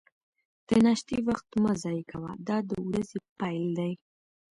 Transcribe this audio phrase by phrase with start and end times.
[0.67, 3.93] د ناشتې وخت مه ضایع کوه، دا د ورځې پیل دی.